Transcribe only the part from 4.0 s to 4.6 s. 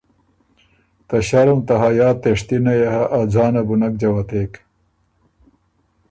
جوتېک